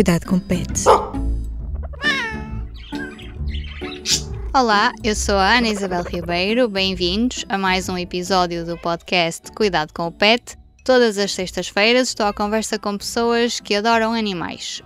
Cuidado 0.00 0.24
com 0.24 0.38
pets. 0.40 0.86
Olá, 4.54 4.92
eu 5.04 5.14
sou 5.14 5.34
a 5.34 5.58
Ana 5.58 5.68
Isabel 5.68 6.02
Ribeiro. 6.04 6.70
Bem-vindos 6.70 7.44
a 7.50 7.58
mais 7.58 7.86
um 7.86 7.98
episódio 7.98 8.64
do 8.64 8.78
podcast 8.78 9.52
Cuidado 9.52 9.92
com 9.92 10.06
o 10.06 10.10
Pet. 10.10 10.56
Todas 10.86 11.18
as 11.18 11.34
sextas-feiras 11.34 12.08
estou 12.08 12.24
à 12.24 12.32
conversa 12.32 12.78
com 12.78 12.96
pessoas 12.96 13.60
que 13.60 13.74
adoram 13.74 14.14
animais. 14.14 14.80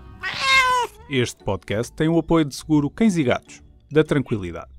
Este 1.08 1.44
podcast 1.44 1.92
tem 1.92 2.08
o 2.08 2.18
apoio 2.18 2.44
de 2.44 2.56
seguro 2.56 2.90
Cães 2.90 3.16
e 3.16 3.22
Gatos, 3.22 3.62
da 3.92 4.02
Tranquilidade. 4.02 4.72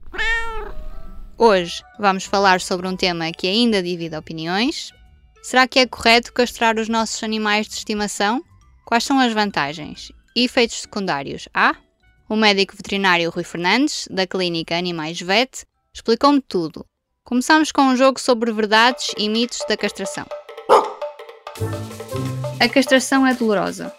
Hoje 1.37 1.81
vamos 1.97 2.25
falar 2.25 2.59
sobre 2.59 2.89
um 2.89 2.97
tema 2.97 3.31
que 3.31 3.47
ainda 3.47 3.81
divide 3.81 4.17
opiniões. 4.17 4.91
Será 5.41 5.65
que 5.65 5.79
é 5.79 5.87
correto 5.87 6.33
castrar 6.33 6.77
os 6.77 6.89
nossos 6.89 7.23
animais 7.23 7.69
de 7.69 7.75
estimação? 7.75 8.43
Quais 8.83 9.05
são 9.05 9.17
as 9.17 9.31
vantagens? 9.31 10.11
Efeitos 10.37 10.81
secundários? 10.81 11.47
Há? 11.53 11.77
O 12.27 12.35
médico 12.35 12.75
veterinário 12.75 13.29
Rui 13.29 13.45
Fernandes, 13.45 14.05
da 14.11 14.27
clínica 14.27 14.77
Animais 14.77 15.21
Vet, 15.21 15.63
explicou-me 15.93 16.41
tudo. 16.41 16.85
Começamos 17.23 17.71
com 17.71 17.83
um 17.83 17.95
jogo 17.95 18.19
sobre 18.19 18.51
verdades 18.51 19.13
e 19.17 19.29
mitos 19.29 19.59
da 19.69 19.77
castração. 19.77 20.25
A 22.59 22.67
castração 22.67 23.25
é 23.25 23.33
dolorosa. 23.33 23.95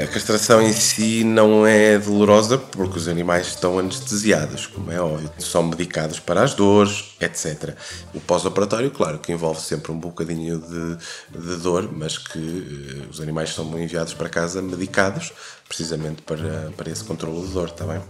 A 0.00 0.06
castração 0.06 0.62
em 0.62 0.72
si 0.72 1.22
não 1.24 1.66
é 1.66 1.98
dolorosa 1.98 2.56
porque 2.56 2.96
os 2.96 3.06
animais 3.06 3.48
estão 3.48 3.78
anestesiados, 3.78 4.66
como 4.66 4.90
é 4.90 4.98
óbvio. 4.98 5.30
São 5.38 5.62
medicados 5.62 6.18
para 6.18 6.42
as 6.42 6.54
dores, 6.54 7.14
etc. 7.20 7.74
O 8.14 8.20
pós-operatório, 8.20 8.90
claro, 8.90 9.18
que 9.18 9.30
envolve 9.30 9.60
sempre 9.60 9.92
um 9.92 9.98
bocadinho 9.98 10.58
de, 10.58 10.96
de 11.38 11.56
dor, 11.56 11.90
mas 11.92 12.16
que 12.16 12.38
eh, 12.38 13.08
os 13.10 13.20
animais 13.20 13.50
são 13.50 13.78
enviados 13.78 14.14
para 14.14 14.30
casa 14.30 14.62
medicados, 14.62 15.34
precisamente 15.68 16.22
para, 16.22 16.72
para 16.74 16.90
esse 16.90 17.04
controle 17.04 17.46
de 17.46 17.52
dor, 17.52 17.68
está 17.68 17.84
bem? 17.84 18.00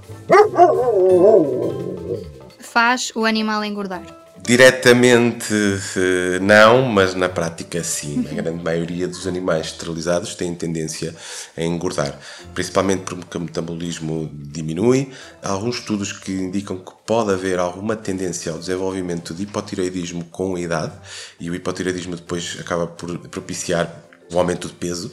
Faz 2.60 3.10
o 3.16 3.24
animal 3.24 3.64
engordar. 3.64 4.29
Diretamente 4.38 5.52
eh, 5.96 6.38
não, 6.40 6.82
mas 6.82 7.14
na 7.14 7.28
prática 7.28 7.84
sim. 7.84 8.26
A 8.30 8.34
grande 8.34 8.62
maioria 8.62 9.06
dos 9.06 9.26
animais 9.26 9.66
esterilizados 9.66 10.34
têm 10.34 10.54
tendência 10.54 11.14
a 11.56 11.62
engordar, 11.62 12.18
principalmente 12.54 13.02
porque 13.02 13.36
o 13.36 13.40
metabolismo 13.40 14.30
diminui. 14.32 15.12
Há 15.42 15.50
alguns 15.50 15.76
estudos 15.76 16.12
que 16.12 16.32
indicam 16.32 16.78
que 16.78 16.92
pode 17.06 17.32
haver 17.32 17.58
alguma 17.58 17.94
tendência 17.94 18.50
ao 18.50 18.58
desenvolvimento 18.58 19.34
de 19.34 19.42
hipotireoidismo 19.42 20.24
com 20.24 20.56
a 20.56 20.60
idade 20.60 20.92
e 21.38 21.50
o 21.50 21.54
hipotireoidismo 21.54 22.16
depois 22.16 22.56
acaba 22.58 22.86
por 22.86 23.18
propiciar 23.28 23.94
o 24.32 24.38
aumento 24.38 24.68
de 24.68 24.74
peso 24.74 25.12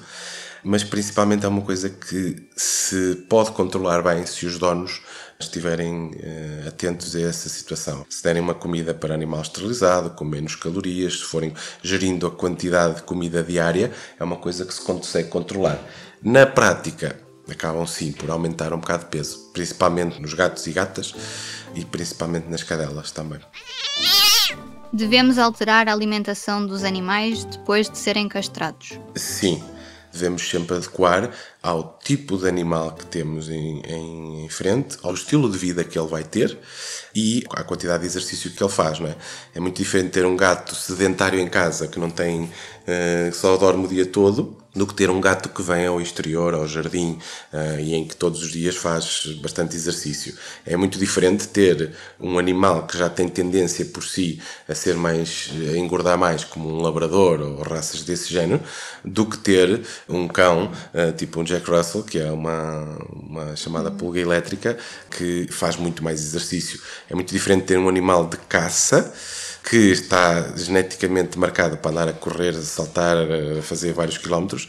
mas 0.68 0.84
principalmente 0.84 1.46
é 1.46 1.48
uma 1.48 1.62
coisa 1.62 1.90
que 1.90 2.36
se 2.54 3.16
pode 3.30 3.52
controlar 3.52 4.02
bem 4.02 4.26
se 4.26 4.46
os 4.46 4.60
donos 4.60 5.02
estiverem 5.40 6.08
uh, 6.08 6.68
atentos 6.68 7.16
a 7.16 7.22
essa 7.22 7.48
situação. 7.48 8.06
Se 8.10 8.22
derem 8.22 8.42
uma 8.42 8.54
comida 8.54 8.94
para 8.94 9.14
animal 9.14 9.42
esterilizado, 9.42 10.10
com 10.10 10.26
menos 10.26 10.58
calorias, 10.58 11.20
se 11.20 11.24
forem 11.24 11.54
gerindo 11.82 12.28
a 12.28 12.32
quantidade 12.32 12.96
de 12.96 13.04
comida 13.04 13.42
diária, 13.42 13.94
é 14.20 14.24
uma 14.24 14.36
coisa 14.36 14.66
que 14.66 14.74
se 14.74 14.82
consegue 14.82 15.30
controlar. 15.30 15.80
Na 16.22 16.46
prática, 16.46 17.18
acabam 17.50 17.88
sim 17.88 18.12
por 18.12 18.30
aumentar 18.30 18.74
um 18.74 18.80
bocado 18.80 19.06
de 19.06 19.10
peso, 19.10 19.50
principalmente 19.54 20.22
nos 20.22 20.34
gatos 20.34 20.68
e 20.68 20.74
gatas 20.74 21.16
e 21.76 21.86
principalmente 21.86 22.50
nas 22.50 22.64
cadelas 22.64 23.10
também. 23.12 23.40
Devemos 24.92 25.38
alterar 25.38 25.88
a 25.88 25.94
alimentação 25.94 26.66
dos 26.66 26.84
animais 26.84 27.46
depois 27.46 27.90
de 27.90 27.98
serem 27.98 28.28
castrados? 28.28 29.00
Sim 29.16 29.64
devemos 30.20 30.48
sempre 30.50 30.76
adequar 30.76 31.32
ao 31.68 32.00
tipo 32.02 32.38
de 32.38 32.48
animal 32.48 32.94
que 32.94 33.06
temos 33.06 33.50
em, 33.50 33.82
em, 33.82 34.48
frente, 34.48 34.98
ao 35.04 35.14
estilo 35.14 35.52
de 35.52 35.58
vida 35.58 35.84
que 35.84 36.00
ele 36.00 36.08
vai 36.08 36.24
ter 36.24 36.58
e 37.14 37.44
à 37.50 37.62
quantidade 37.62 38.04
de 38.04 38.08
exercício 38.08 38.52
que 38.52 38.64
ele 38.64 38.72
faz, 38.72 39.00
não 39.00 39.08
é? 39.08 39.16
É 39.54 39.60
muito 39.60 39.76
diferente 39.76 40.12
ter 40.12 40.26
um 40.26 40.38
gato 40.38 40.74
sedentário 40.74 41.38
em 41.38 41.48
casa 41.50 41.90
que 41.90 42.00
não 42.00 42.10
tem, 42.10 42.44
uh, 42.44 43.34
só 43.34 43.58
dorme 43.58 43.84
o 43.84 43.88
dia 43.90 44.06
todo, 44.06 44.56
do 44.78 44.86
que 44.86 44.94
ter 44.94 45.10
um 45.10 45.20
gato 45.20 45.50
que 45.50 45.62
vem 45.62 45.88
ao 45.88 46.00
exterior, 46.00 46.54
ao 46.54 46.68
jardim, 46.68 47.18
uh, 47.52 47.80
e 47.80 47.96
em 47.96 48.06
que 48.06 48.16
todos 48.16 48.44
os 48.44 48.52
dias 48.52 48.76
faz 48.76 49.26
bastante 49.42 49.76
exercício. 49.76 50.36
É 50.66 50.78
muito 50.78 51.00
diferente 51.00 51.48
ter 51.48 51.92
um 52.20 52.38
animal 52.38 52.86
que 52.86 52.98
já 52.98 53.10
tem 53.10 53.28
tendência 53.28 53.84
por 53.86 54.04
si 54.04 54.40
a 54.70 54.76
ser 54.76 54.96
mais, 54.96 55.50
a 55.74 55.78
engordar 55.78 56.18
mais, 56.18 56.44
como 56.44 56.70
um 56.70 56.82
labrador 56.82 57.42
ou 57.42 57.62
raças 57.64 58.04
desse 58.04 58.32
género, 58.32 58.62
do 59.04 59.26
que 59.26 59.38
ter 59.40 59.82
um 60.08 60.28
cão, 60.28 60.72
uh, 60.94 61.12
tipo 61.14 61.42
um 61.42 61.44
Jack 61.58 61.70
Russell, 61.70 62.04
que 62.04 62.20
é 62.20 62.32
uma, 62.32 62.98
uma 63.12 63.56
chamada 63.56 63.90
pulga 63.92 64.20
elétrica, 64.20 64.78
que 65.10 65.48
faz 65.50 65.76
muito 65.76 66.04
mais 66.04 66.20
exercício. 66.20 66.80
É 67.10 67.16
muito 67.16 67.34
diferente 67.34 67.66
ter 67.66 67.78
um 67.78 67.90
animal 67.90 68.28
de 68.28 68.38
caça, 68.38 69.12
que 69.70 69.76
está 69.92 70.54
geneticamente 70.56 71.38
marcado 71.38 71.78
para 71.78 71.92
andar 71.92 72.08
a 72.08 72.14
correr, 72.14 72.56
a 72.56 72.62
saltar, 72.62 73.18
a 73.58 73.62
fazer 73.62 73.92
vários 73.92 74.18
quilómetros, 74.18 74.68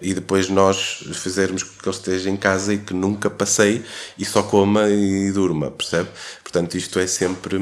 e 0.00 0.14
depois 0.14 0.48
nós 0.48 1.04
fizermos 1.12 1.62
com 1.62 1.82
que 1.82 1.88
ele 1.88 1.96
esteja 1.96 2.30
em 2.30 2.36
casa 2.36 2.72
e 2.72 2.78
que 2.78 2.94
nunca 2.94 3.28
passei 3.28 3.84
e 4.18 4.24
só 4.24 4.42
coma 4.42 4.88
e 4.88 5.30
durma, 5.30 5.70
percebe? 5.70 6.08
Portanto, 6.42 6.76
isto 6.76 6.98
é 6.98 7.06
sempre 7.06 7.58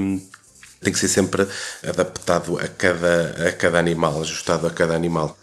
tem 0.81 0.93
que 0.93 0.99
ser 0.99 1.09
sempre 1.09 1.47
adaptado 1.87 2.57
a 2.57 2.69
cada, 2.69 3.49
a 3.49 3.53
cada 3.53 3.79
animal, 3.81 4.21
ajustado 4.21 4.67
a 4.67 4.71
cada 4.71 4.95
animal. 4.95 5.37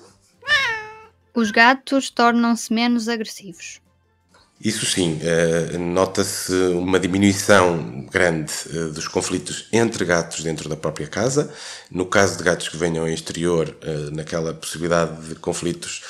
Os 1.35 1.51
gatos 1.51 2.09
tornam-se 2.09 2.73
menos 2.73 3.09
agressivos. 3.09 3.81
Isso 4.63 4.85
sim, 4.85 5.19
uh, 5.21 5.77
nota-se 5.77 6.53
uma 6.71 6.97
diminuição 6.97 8.07
grande 8.09 8.53
uh, 8.67 8.89
dos 8.89 9.05
conflitos 9.05 9.67
entre 9.71 10.05
gatos 10.05 10.43
dentro 10.43 10.69
da 10.69 10.77
própria 10.77 11.07
casa. 11.07 11.53
No 11.91 12.05
caso 12.05 12.37
de 12.37 12.43
gatos 12.43 12.69
que 12.69 12.77
venham 12.77 13.03
ao 13.03 13.09
exterior, 13.09 13.67
uh, 13.67 14.15
naquela 14.15 14.53
possibilidade 14.53 15.27
de 15.27 15.35
conflitos 15.35 16.03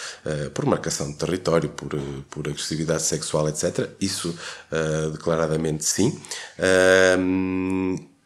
por 0.54 0.66
marcação 0.66 1.12
de 1.12 1.18
território, 1.18 1.70
por, 1.70 1.90
por 2.30 2.48
agressividade 2.48 3.02
sexual, 3.04 3.48
etc. 3.50 3.90
Isso 4.00 4.36
declaradamente 5.12 5.86
sim. 5.86 6.20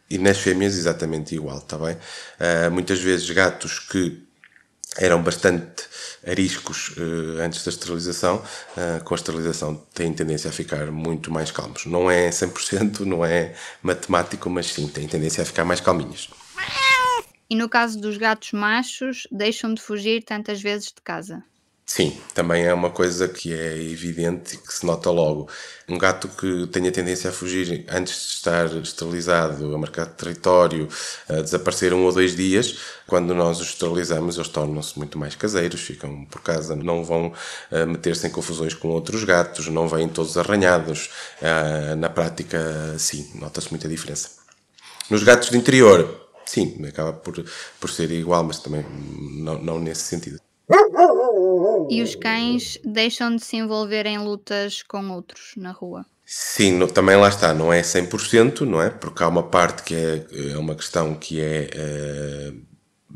e 0.09 0.17
nas 0.17 0.37
fêmeas, 0.37 0.77
exatamente 0.77 1.35
igual, 1.35 1.57
está 1.57 1.77
bem? 1.77 1.97
muitas 2.71 2.99
vezes 2.99 3.29
gatos 3.29 3.79
que 3.79 4.28
eram 4.97 5.21
bastante 5.21 5.83
ariscos 6.25 6.89
uh, 6.97 7.41
antes 7.41 7.63
da 7.63 7.69
esterilização, 7.69 8.37
uh, 8.37 9.03
com 9.03 9.13
a 9.13 9.17
esterilização 9.17 9.75
têm 9.93 10.13
tendência 10.13 10.49
a 10.49 10.53
ficar 10.53 10.91
muito 10.91 11.31
mais 11.31 11.51
calmos. 11.51 11.85
Não 11.85 12.09
é 12.09 12.29
100%, 12.29 13.01
não 13.01 13.23
é 13.25 13.55
matemático, 13.81 14.49
mas 14.49 14.67
sim, 14.67 14.87
têm 14.87 15.07
tendência 15.07 15.43
a 15.43 15.45
ficar 15.45 15.65
mais 15.65 15.79
calminhos. 15.79 16.29
E 17.49 17.55
no 17.55 17.67
caso 17.67 17.99
dos 17.99 18.17
gatos 18.17 18.51
machos, 18.51 19.27
deixam 19.31 19.73
de 19.73 19.81
fugir 19.81 20.23
tantas 20.23 20.61
vezes 20.61 20.87
de 20.87 21.01
casa? 21.03 21.43
Sim, 21.91 22.15
também 22.35 22.65
é 22.65 22.73
uma 22.73 22.91
coisa 22.91 23.27
que 23.27 23.51
é 23.51 23.75
evidente 23.75 24.53
e 24.53 24.57
que 24.59 24.71
se 24.71 24.85
nota 24.85 25.09
logo. 25.09 25.49
Um 25.87 25.97
gato 25.97 26.27
que 26.27 26.67
tenha 26.67 26.91
tendência 26.91 27.31
a 27.31 27.33
fugir 27.33 27.83
antes 27.89 28.13
de 28.13 28.33
estar 28.35 28.67
esterilizado, 28.75 29.73
a 29.73 29.77
marcar 29.77 30.05
território, 30.05 30.87
a 31.27 31.41
desaparecer 31.41 31.91
um 31.91 32.05
ou 32.05 32.11
dois 32.13 32.35
dias, 32.35 32.77
quando 33.07 33.33
nós 33.33 33.59
os 33.59 33.69
esterilizamos, 33.69 34.35
eles 34.35 34.49
tornam-se 34.49 34.99
muito 34.99 35.17
mais 35.17 35.33
caseiros, 35.33 35.81
ficam 35.81 36.25
por 36.25 36.41
casa, 36.43 36.75
não 36.75 37.03
vão 37.03 37.33
uh, 37.71 37.87
meter-se 37.87 38.27
em 38.27 38.29
confusões 38.29 38.75
com 38.75 38.89
outros 38.89 39.23
gatos, 39.23 39.67
não 39.67 39.87
vêm 39.87 40.07
todos 40.07 40.37
arranhados. 40.37 41.09
Uh, 41.41 41.95
na 41.95 42.07
prática, 42.09 42.59
sim, 42.99 43.31
nota-se 43.33 43.71
muita 43.71 43.89
diferença. 43.89 44.29
Nos 45.09 45.23
gatos 45.23 45.49
de 45.49 45.57
interior, 45.57 46.29
sim, 46.45 46.79
acaba 46.87 47.13
por, 47.13 47.43
por 47.79 47.89
ser 47.89 48.11
igual, 48.11 48.43
mas 48.43 48.59
também 48.59 48.85
não, 49.41 49.57
não 49.57 49.79
nesse 49.79 50.03
sentido. 50.03 50.39
E 51.89 52.01
os 52.01 52.15
cães 52.15 52.77
deixam 52.83 53.35
de 53.35 53.43
se 53.43 53.57
envolver 53.57 54.05
em 54.05 54.19
lutas 54.19 54.83
com 54.83 55.09
outros 55.09 55.53
na 55.57 55.71
rua? 55.71 56.05
Sim, 56.25 56.73
no, 56.73 56.87
também 56.87 57.15
lá 57.15 57.27
está, 57.27 57.53
não 57.53 57.73
é 57.73 57.81
100%, 57.81 58.61
não 58.61 58.79
é? 58.79 58.91
Porque 58.91 59.23
há 59.23 59.27
uma 59.27 59.41
parte 59.41 59.81
que 59.81 59.95
é, 59.95 60.25
é 60.51 60.57
uma 60.57 60.75
questão 60.75 61.15
que 61.15 61.41
é 61.41 62.51
uh, 62.51 63.15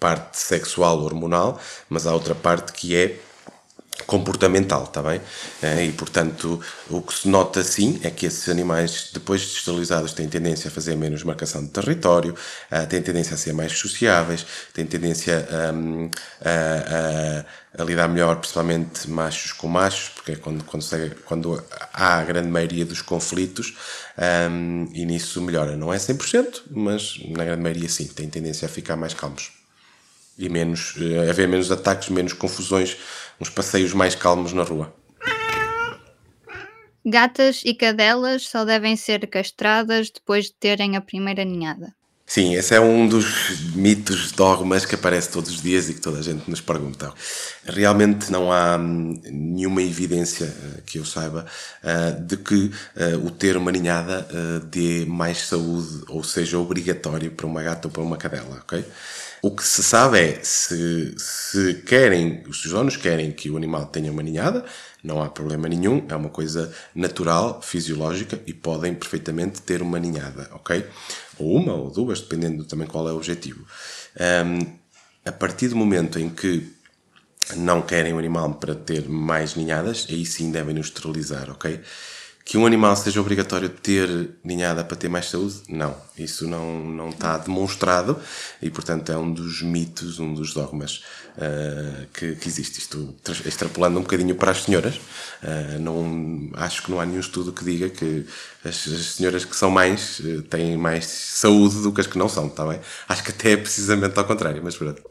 parte 0.00 0.36
sexual, 0.38 1.00
hormonal, 1.00 1.60
mas 1.88 2.04
há 2.04 2.12
outra 2.12 2.34
parte 2.34 2.72
que 2.72 2.96
é 2.96 3.16
comportamental, 4.06 4.84
está 4.84 5.02
bem? 5.02 5.20
Eh, 5.62 5.86
e, 5.86 5.92
portanto, 5.92 6.60
o 6.90 7.02
que 7.02 7.14
se 7.14 7.28
nota 7.28 7.62
sim 7.62 8.00
é 8.02 8.10
que 8.10 8.26
esses 8.26 8.48
animais, 8.48 9.10
depois 9.12 9.40
de 9.40 9.58
esterilizados, 9.58 10.12
têm 10.12 10.28
tendência 10.28 10.68
a 10.68 10.70
fazer 10.70 10.96
menos 10.96 11.22
marcação 11.24 11.62
de 11.62 11.70
território, 11.70 12.34
eh, 12.70 12.86
têm 12.86 13.02
tendência 13.02 13.34
a 13.34 13.38
ser 13.38 13.52
mais 13.52 13.72
sociáveis, 13.72 14.46
têm 14.72 14.86
tendência 14.86 15.46
um, 15.74 16.10
a, 16.44 17.78
a, 17.78 17.82
a, 17.82 17.84
lidar 17.84 18.08
melhor, 18.08 18.36
principalmente 18.36 19.08
machos 19.08 19.52
com 19.52 19.68
machos, 19.68 20.10
porque 20.10 20.32
é 20.32 20.36
quando, 20.36 20.64
quando, 20.64 20.84
quando 21.24 21.64
há 21.92 22.18
a 22.18 22.24
grande 22.24 22.48
maioria 22.48 22.84
dos 22.84 23.02
conflitos, 23.02 23.74
um, 24.18 24.88
e 24.92 25.04
nisso 25.06 25.40
melhora. 25.40 25.76
Não 25.76 25.92
é 25.92 25.96
100%, 25.96 26.62
mas 26.70 27.18
na 27.28 27.44
grande 27.44 27.62
maioria 27.62 27.88
sim, 27.88 28.06
têm 28.06 28.28
tendência 28.28 28.66
a 28.66 28.68
ficar 28.68 28.96
mais 28.96 29.14
calmos. 29.14 29.52
E 30.38 30.48
menos, 30.48 30.94
eh, 30.98 31.30
haver 31.30 31.46
menos 31.46 31.70
ataques, 31.70 32.08
menos 32.08 32.32
confusões, 32.32 32.96
uns 33.40 33.48
passeios 33.48 33.92
mais 33.92 34.14
calmos 34.14 34.52
na 34.52 34.62
rua. 34.62 34.94
Gatas 37.04 37.62
e 37.64 37.74
cadelas 37.74 38.48
só 38.48 38.64
devem 38.64 38.96
ser 38.96 39.26
castradas 39.26 40.10
depois 40.10 40.46
de 40.46 40.54
terem 40.54 40.96
a 40.96 41.00
primeira 41.00 41.44
ninhada. 41.44 41.92
Sim, 42.24 42.54
esse 42.54 42.74
é 42.74 42.80
um 42.80 43.06
dos 43.06 43.74
mitos, 43.74 44.32
dogmas 44.32 44.86
que 44.86 44.94
aparece 44.94 45.28
todos 45.28 45.50
os 45.50 45.60
dias 45.60 45.90
e 45.90 45.94
que 45.94 46.00
toda 46.00 46.20
a 46.20 46.22
gente 46.22 46.48
nos 46.48 46.62
pergunta. 46.62 47.12
Realmente 47.62 48.32
não 48.32 48.50
há 48.50 48.78
hum, 48.78 49.20
nenhuma 49.24 49.82
evidência 49.82 50.46
eh, 50.46 50.80
que 50.86 50.98
eu 50.98 51.04
saiba 51.04 51.44
eh, 51.82 52.12
de 52.12 52.38
que 52.38 52.70
eh, 52.96 53.16
o 53.16 53.30
ter 53.30 53.56
uma 53.56 53.70
ninhada 53.70 54.26
dê 54.70 55.04
mais 55.06 55.46
saúde 55.46 56.04
ou 56.08 56.24
seja 56.24 56.58
obrigatório 56.58 57.30
para 57.32 57.46
uma 57.46 57.62
gata 57.62 57.88
ou 57.88 57.92
para 57.92 58.02
uma 58.02 58.16
cadela, 58.16 58.60
ok? 58.62 58.82
O 59.44 59.50
que 59.50 59.64
se 59.64 59.82
sabe 59.82 60.20
é 60.20 60.40
se, 60.44 61.16
se 61.18 61.74
querem, 61.84 62.44
os 62.48 62.64
donos 62.64 62.96
querem 62.96 63.32
que 63.32 63.50
o 63.50 63.56
animal 63.56 63.86
tenha 63.86 64.12
uma 64.12 64.22
ninhada, 64.22 64.64
não 65.02 65.20
há 65.20 65.28
problema 65.28 65.68
nenhum, 65.68 66.06
é 66.08 66.14
uma 66.14 66.28
coisa 66.28 66.72
natural, 66.94 67.60
fisiológica 67.60 68.40
e 68.46 68.54
podem 68.54 68.94
perfeitamente 68.94 69.60
ter 69.60 69.82
uma 69.82 69.98
ninhada, 69.98 70.48
ok? 70.52 70.86
Ou 71.40 71.56
uma 71.56 71.74
ou 71.74 71.90
duas, 71.90 72.20
dependendo 72.20 72.64
também 72.64 72.86
qual 72.86 73.08
é 73.08 73.12
o 73.12 73.16
objetivo. 73.16 73.66
Um, 74.46 74.78
a 75.24 75.32
partir 75.32 75.66
do 75.66 75.74
momento 75.74 76.20
em 76.20 76.30
que 76.30 76.72
não 77.56 77.82
querem 77.82 78.14
o 78.14 78.18
animal 78.18 78.54
para 78.54 78.76
ter 78.76 79.08
mais 79.08 79.56
ninhadas, 79.56 80.06
aí 80.08 80.24
sim 80.24 80.52
devem 80.52 80.72
nos 80.72 80.86
esterilizar, 80.86 81.50
ok? 81.50 81.80
Que 82.44 82.58
um 82.58 82.66
animal 82.66 82.96
seja 82.96 83.20
obrigatório 83.20 83.68
ter 83.68 84.30
ninhada 84.42 84.82
para 84.82 84.96
ter 84.96 85.08
mais 85.08 85.30
saúde? 85.30 85.62
Não. 85.68 85.94
Isso 86.18 86.46
não, 86.46 86.84
não 86.84 87.08
está 87.08 87.38
demonstrado 87.38 88.18
e, 88.60 88.68
portanto, 88.68 89.10
é 89.10 89.16
um 89.16 89.32
dos 89.32 89.62
mitos, 89.62 90.18
um 90.18 90.34
dos 90.34 90.52
dogmas 90.52 91.04
uh, 91.36 92.06
que, 92.12 92.34
que, 92.34 92.48
existe. 92.48 92.78
Isto 92.78 93.14
extrapolando 93.46 93.98
um 93.98 94.02
bocadinho 94.02 94.34
para 94.34 94.50
as 94.50 94.62
senhoras. 94.62 94.96
Uh, 94.96 95.78
não, 95.80 96.50
acho 96.54 96.82
que 96.82 96.90
não 96.90 97.00
há 97.00 97.06
nenhum 97.06 97.20
estudo 97.20 97.52
que 97.52 97.64
diga 97.64 97.88
que 97.88 98.26
as, 98.64 98.86
as 98.86 99.14
senhoras 99.14 99.44
que 99.44 99.56
são 99.56 99.70
mães 99.70 100.18
uh, 100.20 100.42
têm 100.42 100.76
mais 100.76 101.06
saúde 101.06 101.80
do 101.80 101.92
que 101.92 102.00
as 102.00 102.06
que 102.06 102.18
não 102.18 102.28
são, 102.28 102.48
está 102.48 102.66
bem? 102.66 102.80
Acho 103.08 103.22
que 103.22 103.30
até 103.30 103.52
é 103.52 103.56
precisamente 103.56 104.18
ao 104.18 104.24
contrário, 104.24 104.60
mas 104.62 104.76
pronto. 104.76 105.02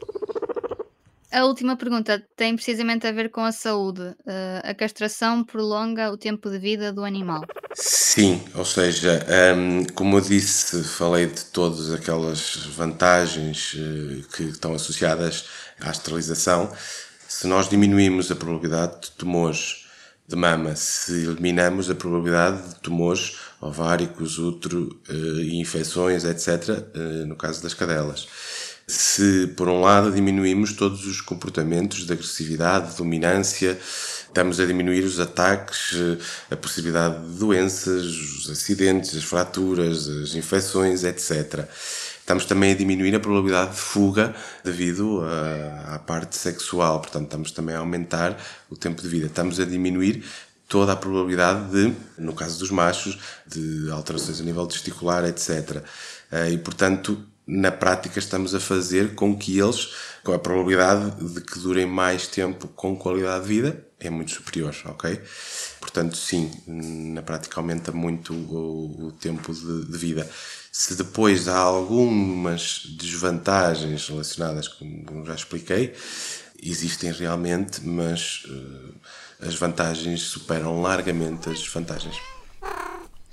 A 1.32 1.46
última 1.46 1.78
pergunta 1.78 2.22
tem 2.36 2.54
precisamente 2.54 3.06
a 3.06 3.10
ver 3.10 3.30
com 3.30 3.40
a 3.40 3.50
saúde. 3.50 4.02
Uh, 4.02 4.60
a 4.64 4.74
castração 4.74 5.42
prolonga 5.42 6.12
o 6.12 6.16
tempo 6.18 6.50
de 6.50 6.58
vida 6.58 6.92
do 6.92 7.02
animal? 7.02 7.46
Sim, 7.74 8.38
ou 8.54 8.66
seja, 8.66 9.24
um, 9.56 9.82
como 9.94 10.18
eu 10.18 10.20
disse, 10.20 10.84
falei 10.84 11.24
de 11.24 11.42
todas 11.46 11.90
aquelas 11.90 12.56
vantagens 12.76 13.72
uh, 13.72 14.28
que 14.36 14.42
estão 14.42 14.74
associadas 14.74 15.46
à 15.80 15.90
esterilização. 15.90 16.70
Se 17.26 17.46
nós 17.46 17.66
diminuímos 17.66 18.30
a 18.30 18.36
probabilidade 18.36 19.00
de 19.00 19.10
tumores 19.12 19.86
de 20.28 20.36
mama, 20.36 20.76
se 20.76 21.12
eliminamos 21.12 21.90
a 21.90 21.94
probabilidade 21.94 22.62
de 22.68 22.74
tumores 22.74 23.38
ováricos, 23.58 24.38
útero 24.38 25.00
uh, 25.08 25.40
e 25.40 25.58
infecções, 25.58 26.24
etc., 26.24 26.84
no 27.26 27.36
caso 27.36 27.62
das 27.62 27.72
cadelas 27.72 28.28
se, 28.86 29.46
por 29.56 29.68
um 29.68 29.80
lado, 29.80 30.12
diminuímos 30.12 30.72
todos 30.72 31.06
os 31.06 31.20
comportamentos 31.20 32.06
de 32.06 32.12
agressividade, 32.12 32.90
de 32.90 32.96
dominância, 32.96 33.78
estamos 34.26 34.58
a 34.58 34.66
diminuir 34.66 35.04
os 35.04 35.20
ataques, 35.20 35.94
a 36.50 36.56
possibilidade 36.56 37.22
de 37.28 37.38
doenças, 37.38 38.04
os 38.04 38.50
acidentes, 38.50 39.16
as 39.16 39.24
fraturas, 39.24 40.08
as 40.08 40.34
infecções, 40.34 41.04
etc. 41.04 41.66
Estamos 42.20 42.44
também 42.44 42.72
a 42.72 42.74
diminuir 42.74 43.14
a 43.14 43.20
probabilidade 43.20 43.72
de 43.72 43.80
fuga 43.80 44.34
devido 44.64 45.22
à, 45.22 45.96
à 45.96 45.98
parte 45.98 46.36
sexual, 46.36 47.00
portanto, 47.00 47.24
estamos 47.24 47.50
também 47.50 47.74
a 47.74 47.80
aumentar 47.80 48.36
o 48.70 48.76
tempo 48.76 49.02
de 49.02 49.08
vida. 49.08 49.26
Estamos 49.26 49.58
a 49.58 49.64
diminuir 49.64 50.24
toda 50.68 50.92
a 50.92 50.96
probabilidade 50.96 51.70
de, 51.70 51.94
no 52.16 52.32
caso 52.32 52.58
dos 52.58 52.70
machos, 52.70 53.18
de 53.46 53.90
alterações 53.90 54.40
a 54.40 54.44
nível 54.44 54.66
testicular, 54.66 55.24
etc. 55.24 55.82
Eh, 56.30 56.52
e, 56.52 56.58
portanto, 56.58 57.22
na 57.52 57.70
prática 57.70 58.18
estamos 58.18 58.54
a 58.54 58.60
fazer 58.60 59.14
com 59.14 59.36
que 59.36 59.58
eles, 59.58 59.90
com 60.24 60.32
a 60.32 60.38
probabilidade 60.38 61.32
de 61.34 61.40
que 61.42 61.58
durem 61.58 61.84
mais 61.84 62.26
tempo 62.26 62.66
com 62.68 62.96
qualidade 62.96 63.42
de 63.42 63.48
vida, 63.48 63.86
é 64.00 64.08
muito 64.08 64.32
superior, 64.32 64.74
ok? 64.86 65.20
Portanto, 65.78 66.16
sim, 66.16 66.50
na 66.66 67.20
prática 67.22 67.60
aumenta 67.60 67.92
muito 67.92 68.32
o, 68.32 69.08
o 69.08 69.12
tempo 69.12 69.52
de, 69.52 69.84
de, 69.84 69.98
vida. 69.98 70.28
Se 70.72 70.94
depois 70.94 71.46
há 71.46 71.58
algumas 71.58 72.84
desvantagens 72.98 74.08
relacionadas, 74.08 74.66
como 74.66 75.26
já 75.26 75.34
expliquei, 75.34 75.94
existem 76.62 77.12
realmente, 77.12 77.86
mas 77.86 78.44
uh, 78.48 78.94
as 79.46 79.54
vantagens 79.56 80.22
superam 80.22 80.80
largamente 80.80 81.50
as 81.50 81.58
desvantagens. 81.58 82.16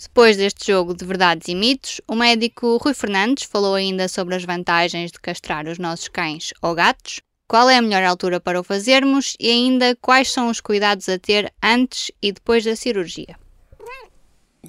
Depois 0.02 0.38
deste 0.38 0.72
jogo 0.72 0.96
de 0.96 1.04
verdades 1.04 1.50
e 1.50 1.56
mitos, 1.56 2.00
o 2.08 2.16
médico 2.16 2.78
Rui 2.78 2.94
Fernandes 2.94 3.44
falou 3.44 3.76
ainda 3.76 4.08
sobre 4.08 4.34
as 4.34 4.46
vantagens 4.46 5.12
de 5.12 5.20
castrar 5.20 5.68
os 5.68 5.78
nossos 5.78 6.08
cães 6.08 6.54
ou 6.62 6.74
gatos, 6.74 7.20
qual 7.50 7.70
é 7.70 7.78
a 7.78 7.82
melhor 7.82 8.04
altura 8.04 8.40
para 8.40 8.60
o 8.60 8.64
fazermos 8.64 9.36
e 9.38 9.50
ainda 9.50 9.98
quais 9.98 10.32
são 10.32 10.48
os 10.48 10.62
cuidados 10.62 11.10
a 11.10 11.20
ter 11.20 11.52
antes 11.62 12.12
e 12.22 12.32
depois 12.32 12.64
da 12.64 12.78
cirurgia. 12.78 13.36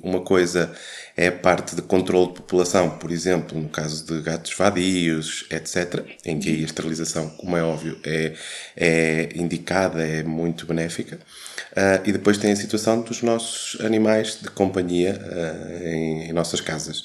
Uma 0.02 0.20
coisa 0.20 0.72
é 1.16 1.26
a 1.26 1.32
parte 1.32 1.74
de 1.74 1.82
controle 1.82 2.28
de 2.28 2.34
população, 2.34 2.90
por 2.90 3.10
exemplo, 3.10 3.60
no 3.60 3.68
caso 3.68 4.06
de 4.06 4.22
gatos 4.22 4.54
vadios, 4.54 5.46
etc., 5.50 6.04
em 6.24 6.38
que 6.38 6.48
a 6.48 6.64
esterilização, 6.64 7.28
como 7.30 7.56
é 7.56 7.62
óbvio, 7.62 7.98
é, 8.04 8.34
é 8.76 9.28
indicada, 9.34 10.06
é 10.06 10.22
muito 10.22 10.64
benéfica. 10.64 11.18
Uh, 11.72 12.06
e 12.08 12.12
depois 12.12 12.38
tem 12.38 12.52
a 12.52 12.56
situação 12.56 13.02
dos 13.02 13.20
nossos 13.22 13.80
animais 13.80 14.38
de 14.40 14.48
companhia 14.50 15.20
uh, 15.20 15.84
em, 15.84 16.30
em, 16.30 16.32
nossas 16.32 16.60
casas. 16.60 17.04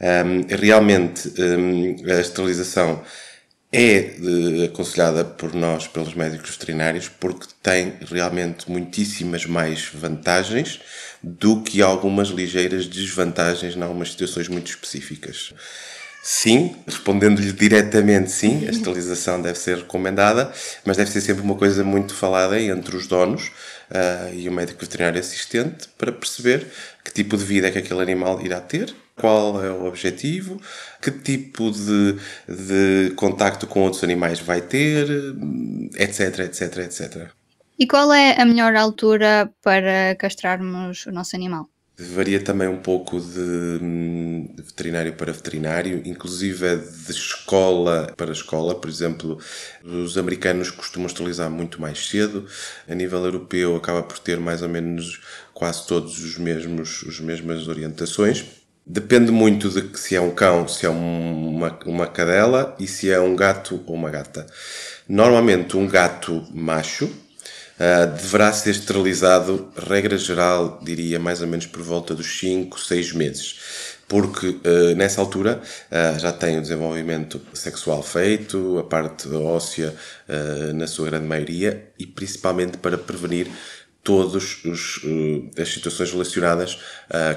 Um, 0.00 0.56
realmente, 0.56 1.32
um, 1.40 1.96
a 2.10 2.20
esterilização 2.20 3.02
é 3.72 4.14
uh, 4.20 4.64
aconselhada 4.64 5.24
por 5.24 5.54
nós, 5.54 5.86
pelos 5.86 6.14
médicos 6.14 6.50
veterinários, 6.50 7.08
porque 7.08 7.46
tem 7.62 7.94
realmente 8.10 8.70
muitíssimas 8.70 9.44
mais 9.44 9.88
vantagens 9.92 10.80
do 11.22 11.62
que 11.62 11.82
algumas 11.82 12.28
ligeiras 12.28 12.86
desvantagens 12.86 13.76
em 13.76 13.82
algumas 13.82 14.12
situações 14.12 14.48
muito 14.48 14.70
específicas. 14.70 15.52
Sim, 16.22 16.74
respondendo-lhe 16.84 17.52
diretamente, 17.52 18.32
sim, 18.32 18.66
a 18.66 18.70
esterilização 18.70 19.40
deve 19.40 19.58
ser 19.60 19.76
recomendada, 19.76 20.52
mas 20.84 20.96
deve 20.96 21.08
ser 21.08 21.20
sempre 21.20 21.42
uma 21.42 21.54
coisa 21.54 21.84
muito 21.84 22.14
falada 22.14 22.60
entre 22.60 22.96
os 22.96 23.06
donos 23.06 23.52
uh, 23.90 24.34
e 24.34 24.48
o 24.48 24.52
médico 24.52 24.80
veterinário 24.80 25.20
assistente 25.20 25.88
para 25.96 26.10
perceber 26.10 26.66
que 27.04 27.12
tipo 27.12 27.36
de 27.36 27.44
vida 27.44 27.68
é 27.68 27.70
que 27.70 27.78
aquele 27.78 28.02
animal 28.02 28.44
irá 28.44 28.60
ter, 28.60 28.92
qual 29.16 29.64
é 29.64 29.70
o 29.70 29.86
objetivo, 29.86 30.60
que 31.00 31.10
tipo 31.10 31.70
de, 31.70 32.16
de 32.46 33.14
contacto 33.16 33.66
com 33.66 33.80
outros 33.80 34.04
animais 34.04 34.40
vai 34.40 34.60
ter, 34.60 35.08
etc, 35.96 36.40
etc, 36.40 36.78
etc. 36.78 37.30
E 37.78 37.86
qual 37.86 38.12
é 38.12 38.40
a 38.40 38.44
melhor 38.44 38.74
altura 38.74 39.50
para 39.62 40.14
castrarmos 40.16 41.06
o 41.06 41.12
nosso 41.12 41.36
animal? 41.36 41.68
Varia 41.98 42.42
também 42.42 42.68
um 42.68 42.76
pouco 42.76 43.18
de, 43.18 43.78
veterinário 44.62 45.14
para 45.14 45.32
veterinário, 45.32 46.02
inclusive 46.04 46.76
de 46.76 47.10
escola 47.10 48.12
para 48.14 48.32
escola. 48.32 48.74
Por 48.74 48.90
exemplo, 48.90 49.38
os 49.82 50.18
americanos 50.18 50.70
costumam 50.70 51.06
esterilizar 51.06 51.50
muito 51.50 51.80
mais 51.80 52.06
cedo. 52.06 52.46
A 52.86 52.94
nível 52.94 53.24
europeu 53.24 53.76
acaba 53.76 54.02
por 54.02 54.18
ter 54.18 54.38
mais 54.38 54.60
ou 54.60 54.68
menos 54.68 55.22
quase 55.54 55.86
todos 55.86 56.22
os 56.22 56.36
mesmos 56.36 57.02
as 57.08 57.18
mesmas 57.18 57.66
orientações. 57.66 58.44
Depende 58.86 59.32
muito 59.32 59.68
de 59.68 59.98
se 59.98 60.14
é 60.14 60.20
um 60.20 60.30
cão, 60.30 60.68
se 60.68 60.86
é 60.86 60.88
uma, 60.88 61.76
uma 61.84 62.06
cadela 62.06 62.76
e 62.78 62.86
se 62.86 63.10
é 63.10 63.18
um 63.18 63.34
gato 63.34 63.82
ou 63.84 63.94
uma 63.94 64.10
gata. 64.10 64.46
Normalmente 65.08 65.76
um 65.76 65.88
gato 65.88 66.46
macho 66.54 67.10
Uh, 67.76 68.10
deverá 68.16 68.50
ser 68.54 68.70
esterilizado, 68.70 69.70
regra 69.76 70.16
geral, 70.16 70.80
diria 70.82 71.18
mais 71.18 71.42
ou 71.42 71.46
menos 71.46 71.66
por 71.66 71.82
volta 71.82 72.14
dos 72.14 72.38
5, 72.38 72.80
6 72.80 73.12
meses. 73.12 73.58
porque 74.08 74.48
uh, 74.48 74.94
nessa 74.96 75.20
altura 75.20 75.60
uh, 75.90 76.18
já 76.18 76.32
tem 76.32 76.56
o 76.56 76.62
desenvolvimento 76.62 77.38
sexual 77.52 78.02
feito, 78.02 78.78
a 78.78 78.84
parte 78.84 79.28
óssea 79.28 79.94
na 80.74 80.86
sua 80.86 81.06
grande 81.06 81.26
maioria 81.26 81.88
e 81.98 82.06
principalmente 82.06 82.78
para 82.78 82.96
prevenir 82.96 83.48
todas 84.06 84.62
as 85.58 85.68
situações 85.68 86.12
relacionadas 86.12 86.78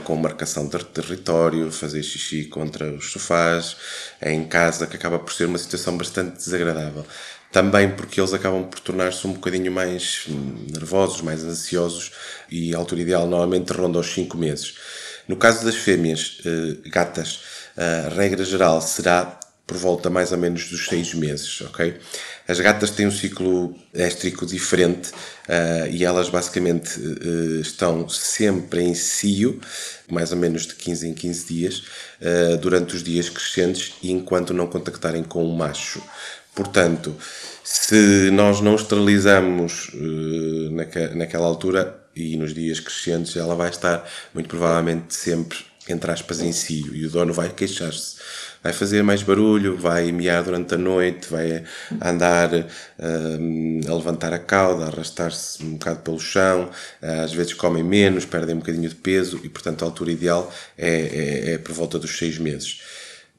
com 0.03 0.15
marcação 0.15 0.67
de 0.67 0.77
território, 0.85 1.71
fazer 1.71 2.03
xixi 2.03 2.45
contra 2.45 2.93
os 2.93 3.11
sofás, 3.11 3.75
em 4.21 4.45
casa, 4.45 4.85
que 4.85 4.95
acaba 4.95 5.17
por 5.17 5.33
ser 5.33 5.45
uma 5.45 5.57
situação 5.57 5.97
bastante 5.97 6.37
desagradável 6.37 7.03
também 7.51 7.89
porque 7.89 8.21
eles 8.21 8.31
acabam 8.31 8.63
por 8.63 8.79
tornar-se 8.79 9.25
um 9.25 9.33
bocadinho 9.33 9.71
mais 9.71 10.25
hum, 10.29 10.67
nervosos, 10.71 11.21
mais 11.21 11.43
ansiosos 11.43 12.11
e 12.49 12.75
a 12.75 12.77
altura 12.77 13.01
ideal 13.01 13.25
normalmente 13.25 13.73
ronda 13.73 13.97
aos 13.97 14.13
5 14.13 14.37
meses. 14.37 14.75
No 15.27 15.35
caso 15.35 15.65
das 15.65 15.75
fêmeas 15.75 16.39
uh, 16.39 16.89
gatas, 16.89 17.41
a 17.77 18.09
regra 18.09 18.43
geral 18.43 18.81
será 18.81 19.39
por 19.69 19.77
volta 19.77 20.09
mais 20.09 20.31
ou 20.31 20.37
menos 20.39 20.67
dos 20.67 20.87
6 20.87 21.13
meses, 21.13 21.61
ok? 21.61 21.95
As 22.47 22.59
gatas 22.59 22.89
têm 22.89 23.05
um 23.05 23.11
ciclo 23.11 23.75
éstrico 23.93 24.43
diferente 24.43 25.11
uh, 25.11 25.87
e 25.91 26.03
elas 26.03 26.27
basicamente 26.27 26.99
uh, 26.99 27.61
estão 27.61 28.09
sempre 28.09 28.81
em 28.81 28.95
cio, 28.95 29.61
mais 30.09 30.31
ou 30.31 30.37
menos 30.39 30.65
de 30.65 30.73
15 30.73 31.07
em 31.07 31.13
15 31.13 31.45
dias, 31.45 31.83
durante 32.61 32.95
os 32.95 33.03
dias 33.03 33.29
crescentes 33.29 33.93
e 34.01 34.11
enquanto 34.11 34.55
não 34.55 34.65
contactarem 34.65 35.23
com 35.23 35.45
o 35.45 35.55
macho. 35.55 36.01
Portanto, 36.55 37.15
se 37.63 38.31
nós 38.31 38.61
não 38.61 38.75
esterilizamos 38.75 39.89
uh, 39.93 40.71
naque, 40.71 40.99
naquela 41.15 41.45
altura 41.45 42.03
e 42.15 42.35
nos 42.35 42.53
dias 42.53 42.79
crescentes, 42.79 43.37
ela 43.37 43.55
vai 43.55 43.69
estar 43.69 44.09
muito 44.33 44.49
provavelmente 44.49 45.13
sempre, 45.13 45.59
entre 45.91 46.11
aspas, 46.11 46.41
em 46.41 46.51
si 46.51 46.85
e 46.93 47.05
o 47.05 47.09
dono 47.09 47.33
vai 47.33 47.49
queixar-se. 47.49 48.17
Vai 48.61 48.73
fazer 48.73 49.01
mais 49.03 49.23
barulho, 49.23 49.77
vai 49.77 50.11
miar 50.11 50.43
durante 50.43 50.73
a 50.75 50.77
noite, 50.77 51.29
vai 51.29 51.63
andar 52.01 52.53
uh, 52.53 53.89
a 53.89 53.93
levantar 53.95 54.33
a 54.33 54.39
cauda, 54.39 54.85
a 54.85 54.87
arrastar-se 54.87 55.63
um 55.63 55.73
bocado 55.73 55.99
pelo 56.01 56.19
chão, 56.19 56.69
às 57.01 57.31
vezes 57.31 57.53
comem 57.53 57.83
menos, 57.83 58.25
perdem 58.25 58.55
um 58.55 58.59
bocadinho 58.59 58.89
de 58.89 58.95
peso 58.95 59.39
e, 59.43 59.49
portanto, 59.49 59.83
a 59.83 59.85
altura 59.85 60.11
ideal 60.11 60.53
é, 60.77 60.89
é, 60.89 61.53
é 61.53 61.57
por 61.57 61.73
volta 61.73 61.97
dos 61.97 62.17
seis 62.17 62.37
meses. 62.37 62.81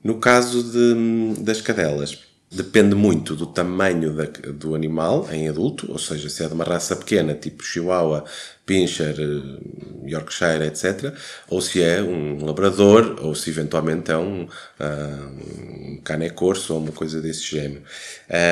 No 0.03 0.19
caso 0.19 0.63
de, 0.63 1.43
das 1.43 1.61
cadelas, 1.61 2.30
Depende 2.53 2.97
muito 2.97 3.37
do 3.37 3.47
tamanho 3.47 4.13
da, 4.13 4.25
do 4.53 4.75
animal 4.75 5.29
em 5.31 5.49
adulto, 5.49 5.89
ou 5.89 6.01
seja, 6.01 6.29
se 6.29 6.43
é 6.43 6.49
de 6.49 6.53
uma 6.53 6.65
raça 6.65 6.97
pequena, 6.97 7.33
tipo 7.33 7.63
Chihuahua, 7.63 8.25
Pinscher, 8.67 9.15
eh, 9.21 10.09
Yorkshire, 10.11 10.65
etc., 10.65 11.15
ou 11.49 11.61
se 11.61 11.81
é 11.81 12.03
um 12.03 12.45
labrador, 12.45 13.19
ou 13.21 13.37
se 13.37 13.51
eventualmente 13.51 14.11
é 14.11 14.17
um, 14.17 14.43
uh, 14.43 14.49
um 14.81 16.01
cane 16.03 16.29
corso 16.31 16.75
ou 16.75 16.81
uma 16.81 16.91
coisa 16.91 17.21
desse 17.21 17.43
género. 17.43 17.83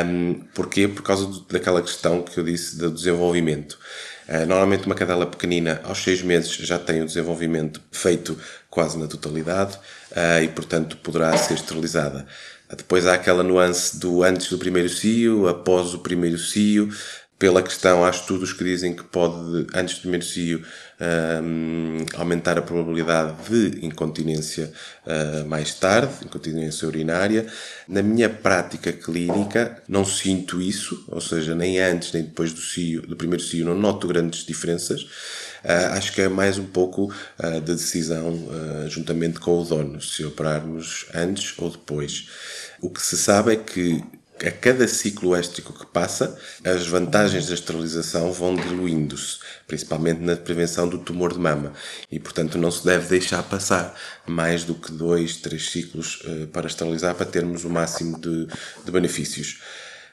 Um, 0.07 0.45
porquê? 0.55 0.87
Por 0.87 1.03
causa 1.03 1.27
do, 1.27 1.41
daquela 1.41 1.83
questão 1.83 2.23
que 2.23 2.39
eu 2.39 2.45
disse 2.45 2.79
do 2.79 2.93
desenvolvimento. 2.93 3.81
Uh, 4.29 4.47
normalmente 4.47 4.87
uma 4.87 4.95
cadela 4.95 5.27
pequenina 5.27 5.81
aos 5.83 5.99
seis 5.99 6.23
meses 6.23 6.53
já 6.53 6.79
tem 6.79 7.03
o 7.03 7.07
desenvolvimento 7.07 7.81
feito 7.91 8.39
quase 8.71 8.97
na 8.97 9.09
totalidade 9.09 9.77
uh, 10.13 10.43
e 10.43 10.47
portanto 10.49 10.97
poderá 10.99 11.37
ser 11.37 11.55
esterilizada. 11.55 12.27
Depois 12.77 13.07
há 13.07 13.15
aquela 13.15 13.43
nuance 13.43 13.99
do 13.99 14.23
antes 14.23 14.51
do 14.51 14.59
primeiro 14.59 14.89
cio, 14.89 15.49
após 15.49 15.95
o 15.95 16.01
primeiro 16.01 16.39
cio. 16.39 16.91
Pela 17.39 17.63
questão, 17.63 18.05
há 18.05 18.11
estudos 18.11 18.53
que 18.53 18.65
dizem 18.65 18.93
que 18.93 19.05
pode, 19.05 19.69
antes 19.73 19.95
do 19.95 20.01
primeiro 20.01 20.25
cio, 20.25 20.61
um, 21.01 21.99
aumentar 22.17 22.59
a 22.59 22.63
probabilidade 22.63 23.37
de 23.49 23.87
incontinência 23.87 24.73
uh, 25.07 25.49
mais 25.49 25.73
tarde, 25.75 26.13
incontinência 26.25 26.89
urinária. 26.89 27.47
Na 27.87 28.03
minha 28.03 28.29
prática 28.29 28.93
clínica, 28.93 29.81
não 29.89 30.05
sinto 30.05 30.61
isso, 30.61 31.05
ou 31.07 31.21
seja, 31.21 31.55
nem 31.55 31.79
antes 31.79 32.13
nem 32.13 32.25
depois 32.25 32.53
do, 32.53 32.61
cio, 32.61 33.03
do 33.03 33.15
primeiro 33.15 33.45
cio, 33.45 33.65
não 33.65 33.77
noto 33.77 34.09
grandes 34.09 34.45
diferenças. 34.45 35.07
Uh, 35.65 35.93
acho 35.97 36.13
que 36.13 36.23
é 36.23 36.29
mais 36.29 36.59
um 36.59 36.67
pouco 36.67 37.13
uh, 37.39 37.61
de 37.61 37.75
decisão 37.75 38.33
uh, 38.33 38.89
juntamente 38.89 39.41
com 39.41 39.61
o 39.61 39.65
dono, 39.65 40.01
se 40.01 40.25
operarmos 40.25 41.07
antes 41.15 41.53
ou 41.59 41.71
depois. 41.71 42.29
O 42.81 42.89
que 42.89 43.03
se 43.03 43.17
sabe 43.17 43.53
é 43.53 43.57
que 43.57 44.03
a 44.45 44.53
cada 44.53 44.87
ciclo 44.87 45.35
éstrico 45.35 45.73
que 45.73 45.85
passa, 45.87 46.39
as 46.65 46.87
vantagens 46.87 47.49
da 47.49 47.55
esterilização 47.55 48.31
vão 48.31 48.55
diluindo-se, 48.55 49.39
principalmente 49.67 50.21
na 50.21 50.37
prevenção 50.37 50.89
do 50.89 50.99
tumor 50.99 51.33
de 51.33 51.41
mama. 51.41 51.73
E, 52.09 52.21
portanto, 52.21 52.57
não 52.57 52.71
se 52.71 52.85
deve 52.85 53.09
deixar 53.09 53.43
passar 53.43 53.99
mais 54.29 54.63
do 54.63 54.75
que 54.75 54.93
dois, 54.93 55.39
três 55.39 55.71
ciclos 55.71 56.23
para 56.53 56.69
esterilizar 56.69 57.17
para 57.17 57.27
termos 57.27 57.65
o 57.65 57.69
máximo 57.69 58.17
de, 58.21 58.47
de 58.85 58.93
benefícios. 58.93 59.59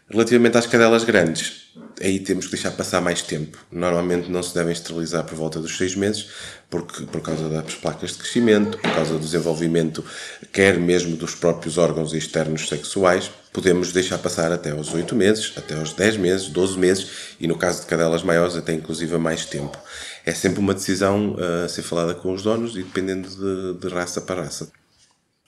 Relativamente 0.07 0.55
às 0.55 0.67
cadelas 0.67 1.03
grandes, 1.03 1.71
aí 1.99 2.19
temos 2.19 2.45
que 2.45 2.51
deixar 2.51 2.69
passar 2.71 3.01
mais 3.01 3.23
tempo. 3.23 3.57
Normalmente 3.71 4.29
não 4.29 4.43
se 4.43 4.53
devem 4.53 4.71
esterilizar 4.71 5.23
por 5.23 5.33
volta 5.35 5.59
dos 5.59 5.75
seis 5.75 5.95
meses, 5.95 6.27
porque, 6.69 7.05
por 7.05 7.21
causa 7.21 7.49
das 7.49 7.73
placas 7.73 8.11
de 8.11 8.19
crescimento, 8.19 8.77
por 8.77 8.93
causa 8.93 9.13
do 9.13 9.19
desenvolvimento, 9.19 10.05
quer 10.53 10.77
mesmo 10.77 11.15
dos 11.15 11.33
próprios 11.33 11.79
órgãos 11.79 12.13
externos 12.13 12.69
sexuais. 12.69 13.31
Podemos 13.51 13.91
deixar 13.91 14.19
passar 14.19 14.51
até 14.51 14.69
aos 14.69 14.93
oito 14.93 15.15
meses, 15.15 15.53
até 15.57 15.73
aos 15.75 15.93
dez 15.93 16.17
meses, 16.17 16.49
doze 16.49 16.77
meses 16.77 17.35
e, 17.39 17.47
no 17.47 17.57
caso 17.57 17.81
de 17.81 17.87
cadelas 17.87 18.21
maiores, 18.21 18.55
até 18.55 18.73
inclusive 18.73 19.17
mais 19.17 19.45
tempo. 19.45 19.75
É 20.23 20.33
sempre 20.33 20.59
uma 20.59 20.75
decisão 20.75 21.35
a 21.63 21.67
ser 21.67 21.81
falada 21.81 22.13
com 22.13 22.31
os 22.31 22.43
donos 22.43 22.77
e 22.77 22.83
dependendo 22.83 23.27
de, 23.27 23.79
de 23.79 23.87
raça 23.91 24.21
para 24.21 24.43
raça. 24.43 24.71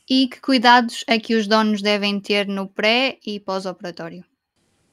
E 0.09 0.27
que 0.27 0.41
cuidados 0.41 1.03
é 1.05 1.19
que 1.19 1.35
os 1.35 1.45
donos 1.45 1.81
devem 1.81 2.19
ter 2.19 2.47
no 2.47 2.67
pré 2.67 3.17
e 3.23 3.39
pós-operatório? 3.39 4.23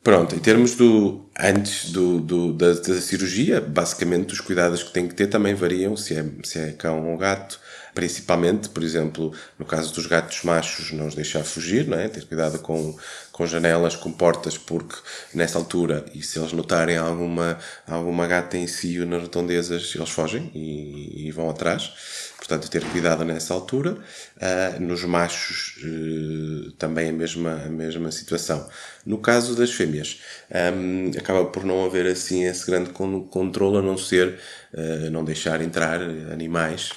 Pronto, 0.04 0.36
em 0.36 0.38
termos 0.38 0.74
do 0.74 1.24
antes 1.40 1.90
do, 1.90 2.20
do 2.20 2.52
da, 2.52 2.74
da, 2.74 3.00
cirurgia, 3.00 3.58
basicamente 3.58 4.34
os 4.34 4.40
cuidados 4.40 4.82
que 4.82 4.92
tem 4.92 5.08
que 5.08 5.14
ter 5.14 5.28
também 5.28 5.54
variam 5.54 5.96
se 5.96 6.14
é, 6.14 6.24
se 6.44 6.58
é 6.58 6.72
cão 6.72 7.10
ou 7.10 7.16
gato. 7.16 7.58
Principalmente, 7.94 8.68
por 8.68 8.82
exemplo, 8.82 9.32
no 9.58 9.64
caso 9.64 9.94
dos 9.94 10.06
gatos 10.06 10.42
machos, 10.42 10.92
não 10.92 11.06
os 11.06 11.14
deixar 11.14 11.42
fugir, 11.42 11.86
não 11.86 11.98
é? 11.98 12.08
ter 12.08 12.26
cuidado 12.26 12.58
com, 12.58 12.94
com 13.32 13.46
janelas, 13.46 13.96
com 13.96 14.12
portas, 14.12 14.58
porque 14.58 14.96
nessa 15.32 15.56
altura, 15.56 16.04
e 16.12 16.20
se 16.20 16.38
eles 16.38 16.52
notarem 16.52 16.98
alguma, 16.98 17.56
alguma 17.86 18.26
gata 18.26 18.58
em 18.58 18.66
si 18.66 18.98
nas 19.06 19.22
redondezas, 19.22 19.94
eles 19.94 20.10
fogem 20.10 20.50
e, 20.54 21.28
e 21.28 21.30
vão 21.30 21.48
atrás. 21.48 21.92
Portanto, 22.46 22.68
ter 22.70 22.84
cuidado 22.84 23.24
nessa 23.24 23.54
altura. 23.54 23.96
Uh, 24.36 24.82
nos 24.82 25.02
machos, 25.02 25.76
uh, 25.82 26.72
também 26.72 27.08
a 27.08 27.12
mesma, 27.12 27.62
a 27.64 27.70
mesma 27.70 28.12
situação. 28.12 28.68
No 29.06 29.16
caso 29.16 29.56
das 29.56 29.70
fêmeas, 29.70 30.20
um, 30.76 31.10
acaba 31.18 31.46
por 31.46 31.64
não 31.64 31.86
haver 31.86 32.06
assim 32.06 32.44
esse 32.44 32.66
grande 32.66 32.90
controle, 32.90 33.78
a 33.78 33.82
não 33.82 33.96
ser 33.96 34.38
uh, 34.74 35.10
não 35.10 35.24
deixar 35.24 35.62
entrar 35.62 36.02
animais 36.02 36.90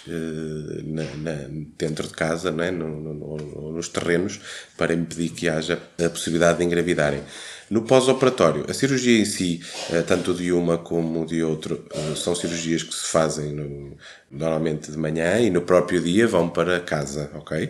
na, 0.86 1.04
na, 1.16 1.48
dentro 1.78 2.08
de 2.08 2.14
casa, 2.14 2.52
não 2.52 2.64
é? 2.64 2.72
no, 2.72 2.90
no, 2.90 3.72
nos 3.72 3.88
terrenos, 3.88 4.42
para 4.78 4.94
impedir 4.94 5.30
que 5.30 5.48
haja 5.48 5.80
a 6.04 6.10
possibilidade 6.10 6.58
de 6.58 6.66
engravidarem. 6.66 7.24
No 7.70 7.82
pós-operatório, 7.82 8.66
a 8.70 8.74
cirurgia 8.74 9.20
em 9.20 9.26
si, 9.26 9.62
eh, 9.92 10.02
tanto 10.02 10.34
de 10.34 10.54
uma 10.54 10.78
como 10.78 11.26
de 11.26 11.44
outro, 11.44 11.86
eh, 11.94 12.16
são 12.16 12.34
cirurgias 12.34 12.82
que 12.82 12.96
se 12.96 13.08
fazem 13.08 13.52
no, 13.52 13.98
normalmente 14.32 14.90
de 14.90 14.98
manhã 14.98 15.38
e 15.40 15.50
no 15.50 15.62
próprio 15.62 16.02
dia 16.02 16.26
vão 16.28 16.48
para 16.48 16.80
casa, 16.80 17.30
ok? 17.36 17.70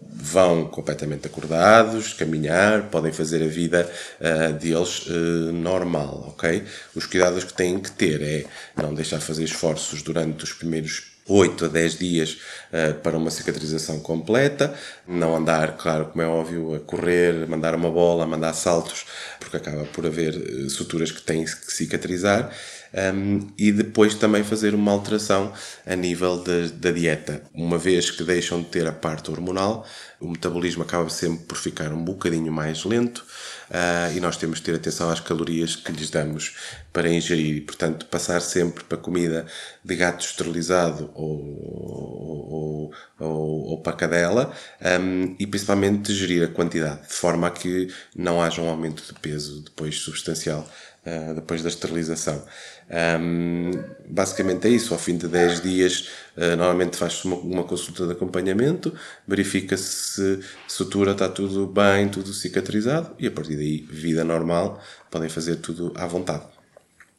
Vão 0.00 0.66
completamente 0.68 1.26
acordados, 1.26 2.14
caminhar, 2.14 2.88
podem 2.90 3.12
fazer 3.12 3.42
a 3.42 3.46
vida 3.46 3.90
uh, 4.20 4.52
deles 4.54 5.06
uh, 5.06 5.52
normal, 5.52 6.28
ok? 6.28 6.62
Os 6.94 7.06
cuidados 7.06 7.44
que 7.44 7.52
têm 7.52 7.78
que 7.78 7.90
ter 7.90 8.22
é 8.22 8.44
não 8.76 8.94
deixar 8.94 9.20
fazer 9.20 9.44
esforços 9.44 10.02
durante 10.02 10.44
os 10.44 10.52
primeiros 10.52 11.15
8 11.28 11.64
a 11.64 11.68
10 11.68 11.98
dias 11.98 12.38
uh, 12.72 12.94
para 13.00 13.16
uma 13.16 13.30
cicatrização 13.30 13.98
completa, 14.00 14.74
não 15.06 15.34
andar, 15.34 15.76
claro, 15.76 16.06
como 16.06 16.22
é 16.22 16.26
óbvio, 16.26 16.74
a 16.74 16.80
correr, 16.80 17.46
mandar 17.48 17.74
uma 17.74 17.90
bola, 17.90 18.26
mandar 18.26 18.52
saltos, 18.52 19.04
porque 19.40 19.56
acaba 19.56 19.84
por 19.86 20.06
haver 20.06 20.34
uh, 20.34 20.70
suturas 20.70 21.10
que 21.10 21.22
têm 21.22 21.44
que 21.44 21.72
cicatrizar, 21.72 22.50
um, 22.94 23.46
e 23.58 23.72
depois 23.72 24.14
também 24.14 24.42
fazer 24.44 24.74
uma 24.74 24.92
alteração 24.92 25.52
a 25.86 25.96
nível 25.96 26.42
de, 26.42 26.70
da 26.72 26.90
dieta. 26.90 27.42
Uma 27.54 27.78
vez 27.78 28.10
que 28.10 28.24
deixam 28.24 28.60
de 28.60 28.68
ter 28.68 28.86
a 28.86 28.92
parte 28.92 29.30
hormonal, 29.30 29.86
o 30.20 30.28
metabolismo 30.28 30.82
acaba 30.82 31.10
sempre 31.10 31.44
por 31.44 31.58
ficar 31.58 31.92
um 31.92 32.02
bocadinho 32.02 32.50
mais 32.50 32.84
lento 32.84 33.24
uh, 33.70 34.16
e 34.16 34.20
nós 34.20 34.36
temos 34.36 34.58
de 34.58 34.64
ter 34.64 34.74
atenção 34.74 35.10
às 35.10 35.20
calorias 35.20 35.76
que 35.76 35.92
lhes 35.92 36.08
damos 36.08 36.56
para 36.92 37.10
ingerir. 37.10 37.56
E, 37.56 37.60
portanto, 37.60 38.06
passar 38.06 38.40
sempre 38.40 38.82
para 38.84 38.96
comida 38.96 39.46
de 39.84 39.94
gato 39.94 40.24
esterilizado 40.24 41.10
ou, 41.14 42.90
ou, 42.90 42.92
ou, 43.18 43.64
ou 43.70 43.80
para 43.82 43.92
cadela 43.92 44.52
um, 45.00 45.36
e 45.38 45.46
principalmente 45.46 46.14
gerir 46.14 46.44
a 46.44 46.48
quantidade, 46.48 47.06
de 47.08 47.14
forma 47.14 47.46
a 47.46 47.50
que 47.50 47.92
não 48.14 48.40
haja 48.40 48.62
um 48.62 48.68
aumento 48.68 49.02
de 49.02 49.20
peso 49.20 49.62
depois 49.62 49.96
substancial 49.96 50.66
uh, 51.06 51.34
depois 51.34 51.62
da 51.62 51.68
esterilização. 51.68 52.42
Um, 53.20 53.70
basicamente 54.08 54.66
é 54.66 54.70
isso, 54.70 54.92
ao 54.92 55.00
fim 55.00 55.16
de 55.16 55.28
10 55.28 55.62
dias, 55.62 56.08
uh, 56.36 56.56
normalmente 56.56 56.96
faz-se 56.96 57.24
uma, 57.24 57.36
uma, 57.36 57.64
consulta 57.64 58.06
de 58.06 58.12
acompanhamento, 58.12 58.92
verifica-se 59.26 59.84
se 60.14 60.40
a 60.66 60.68
sutura 60.68 61.12
está 61.12 61.28
tudo 61.28 61.66
bem, 61.66 62.08
tudo 62.08 62.32
cicatrizado 62.32 63.14
e 63.18 63.26
a 63.26 63.30
partir 63.30 63.56
daí, 63.56 63.78
vida 63.88 64.24
normal, 64.24 64.80
podem 65.10 65.28
fazer 65.28 65.56
tudo 65.56 65.92
à 65.96 66.06
vontade. 66.06 66.44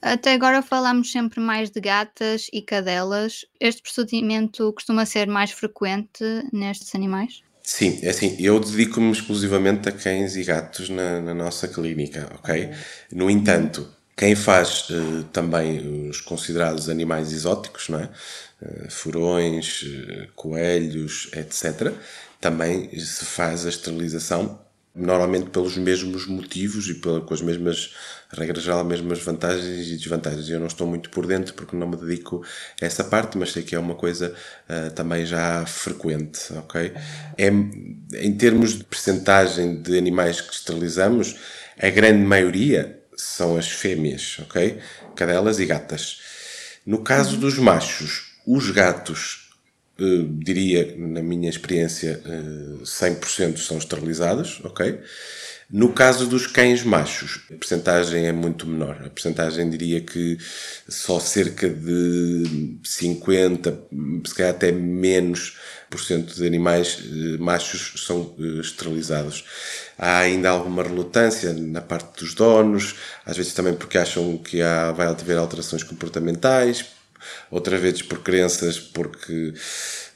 Até 0.01 0.33
agora 0.33 0.61
falamos 0.61 1.11
sempre 1.11 1.39
mais 1.39 1.71
de 1.71 1.81
gatas 1.81 2.47
e 2.53 2.61
cadelas. 2.61 3.45
Este 3.59 3.81
procedimento 3.81 4.71
costuma 4.73 5.05
ser 5.05 5.27
mais 5.27 5.51
frequente 5.51 6.23
nestes 6.53 6.93
animais? 6.93 7.41
Sim, 7.69 7.99
é 8.01 8.09
assim, 8.11 8.37
eu 8.39 8.61
dedico-me 8.61 9.11
exclusivamente 9.11 9.89
a 9.89 9.91
cães 9.91 10.37
e 10.37 10.43
gatos 10.45 10.89
na, 10.89 11.19
na 11.19 11.33
nossa 11.33 11.67
clínica, 11.67 12.29
ok? 12.35 12.71
No 13.11 13.29
entanto, 13.29 13.85
quem 14.15 14.35
faz 14.35 14.89
uh, 14.89 15.25
também 15.33 16.07
os 16.09 16.21
considerados 16.21 16.87
animais 16.87 17.33
exóticos, 17.33 17.89
não 17.89 17.99
é? 17.99 18.09
Uh, 18.61 18.89
furões, 18.89 19.81
uh, 19.81 20.31
coelhos, 20.33 21.29
etc., 21.33 21.93
também 22.39 22.97
se 22.97 23.25
faz 23.25 23.65
a 23.65 23.69
esterilização 23.69 24.57
normalmente 24.97 25.51
pelos 25.51 25.77
mesmos 25.77 26.25
motivos 26.25 26.89
e 26.89 26.95
pela, 26.95 27.21
com 27.21 27.33
as 27.33 27.41
mesmas 27.41 27.93
regras 28.31 28.63
geral, 28.63 28.81
as 28.81 28.87
mesmas 28.87 29.19
vantagens 29.21 29.87
e 29.87 29.95
desvantagens. 29.95 30.49
Eu 30.49 30.59
não 30.59 30.67
estou 30.67 30.87
muito 30.87 31.09
por 31.09 31.25
dentro 31.27 31.53
porque 31.53 31.75
não 31.75 31.87
me 31.87 31.95
dedico 31.95 32.43
a 32.81 32.85
essa 32.85 33.03
parte, 33.03 33.37
mas 33.37 33.51
sei 33.51 33.63
que 33.63 33.75
é 33.75 33.79
uma 33.79 33.95
coisa 33.95 34.33
uh, 34.67 34.91
também 34.91 35.25
já 35.25 35.65
frequente, 35.65 36.51
ok? 36.53 36.93
É, 37.37 37.47
em 37.47 38.37
termos 38.37 38.77
de 38.77 38.83
percentagem 38.83 39.81
de 39.81 39.97
animais 39.97 40.41
que 40.41 40.53
esterilizamos, 40.53 41.35
a 41.79 41.89
grande 41.89 42.23
maioria 42.23 42.99
são 43.15 43.55
as 43.55 43.67
fêmeas, 43.67 44.37
ok? 44.41 44.79
Cadelas 45.15 45.59
e 45.59 45.65
gatas. 45.65 46.19
No 46.85 47.03
caso 47.03 47.37
dos 47.37 47.57
machos, 47.57 48.35
os 48.45 48.71
gatos 48.71 49.46
Uh, 49.99 50.23
diria, 50.43 50.95
na 50.97 51.23
minha 51.23 51.49
experiência, 51.49 52.21
uh, 52.23 52.83
100% 52.83 53.57
são 53.57 53.77
esterilizados, 53.77 54.61
ok? 54.63 54.99
No 55.69 55.91
caso 55.91 56.27
dos 56.27 56.47
cães 56.47 56.83
machos, 56.83 57.41
a 57.51 57.55
percentagem 57.55 58.25
é 58.25 58.31
muito 58.31 58.65
menor. 58.65 59.01
A 59.05 59.09
percentagem 59.09 59.69
diria 59.69 59.99
que 59.99 60.37
só 60.87 61.19
cerca 61.19 61.67
de 61.67 62.77
50, 62.83 63.77
se 64.25 64.33
calhar 64.33 64.51
até 64.53 64.71
menos 64.71 65.57
por 65.89 65.99
cento 65.99 66.33
de 66.35 66.45
animais 66.45 66.99
uh, 66.99 67.41
machos 67.41 68.05
são 68.05 68.35
esterilizados. 68.61 69.43
Há 69.97 70.19
ainda 70.19 70.49
alguma 70.49 70.83
relutância 70.83 71.53
na 71.53 71.81
parte 71.81 72.19
dos 72.19 72.33
donos, 72.33 72.95
às 73.25 73.35
vezes 73.35 73.53
também 73.53 73.73
porque 73.73 73.97
acham 73.97 74.37
que 74.37 74.61
há, 74.61 74.91
vai 74.91 75.07
haver 75.07 75.37
alterações 75.37 75.83
comportamentais, 75.83 76.85
outra 77.51 77.77
vez 77.77 78.01
por 78.01 78.19
crenças, 78.19 78.79
porque 78.79 79.53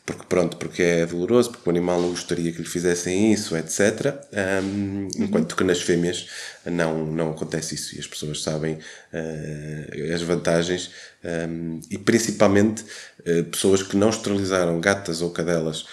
porque 0.03 0.25
pronto, 0.27 0.57
porque 0.57 0.81
é 0.81 1.05
doloroso, 1.05 1.51
porque 1.51 1.69
o 1.69 1.71
animal 1.71 2.01
não 2.01 2.09
gostaria 2.09 2.51
que 2.51 2.57
lhe 2.57 2.67
fizessem 2.67 3.31
isso, 3.31 3.55
etc. 3.55 4.15
Um, 4.63 5.07
enquanto 5.15 5.55
que 5.55 5.63
nas 5.63 5.81
fêmeas 5.81 6.27
não, 6.65 7.05
não 7.05 7.31
acontece 7.31 7.75
isso 7.75 7.95
e 7.95 7.99
as 7.99 8.07
pessoas 8.07 8.41
sabem 8.41 8.73
uh, 8.73 10.13
as 10.13 10.21
vantagens 10.23 10.91
um, 11.23 11.79
e 11.89 11.97
principalmente 11.99 12.83
uh, 13.19 13.43
pessoas 13.45 13.83
que 13.83 13.95
não 13.95 14.09
esterilizaram 14.09 14.81
gatas 14.81 15.21
ou 15.21 15.29
cadelas 15.29 15.85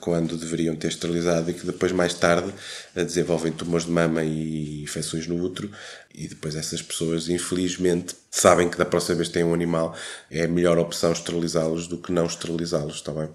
quando 0.00 0.36
deveriam 0.36 0.74
ter 0.74 0.88
esterilizado 0.88 1.50
e 1.50 1.54
que 1.54 1.66
depois 1.66 1.92
mais 1.92 2.14
tarde 2.14 2.52
desenvolvem 2.94 3.52
tumores 3.52 3.86
de 3.86 3.92
mama 3.92 4.22
e 4.24 4.82
infecções 4.82 5.26
no 5.26 5.42
útero 5.42 5.70
e 6.14 6.28
depois 6.28 6.56
essas 6.56 6.80
pessoas 6.80 7.28
infelizmente 7.28 8.14
sabem 8.30 8.68
que 8.68 8.78
da 8.78 8.84
próxima 8.84 9.16
vez 9.16 9.28
têm 9.28 9.44
um 9.44 9.54
animal 9.54 9.94
é 10.30 10.44
a 10.44 10.48
melhor 10.48 10.78
opção 10.78 11.12
esterilizá-los 11.12 11.86
do 11.86 11.98
que 11.98 12.12
não 12.12 12.26
esterilizá-los, 12.26 12.96
está 12.96 13.12
bem? 13.12 13.28